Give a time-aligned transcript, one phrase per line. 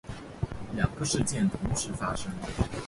[0.73, 2.31] 两个事件同时发生